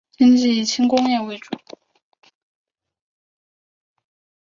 [0.17, 1.51] 经济以轻工业为主。